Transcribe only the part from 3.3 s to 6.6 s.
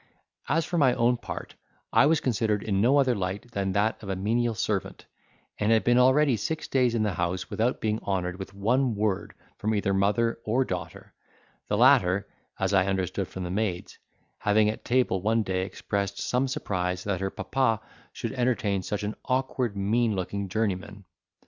than that of a menial servant, and had been already